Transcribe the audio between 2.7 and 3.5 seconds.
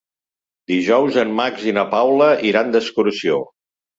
d'excursió.